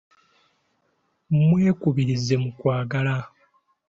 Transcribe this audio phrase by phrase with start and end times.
[1.47, 3.15] Mwekubirize mu kwagala.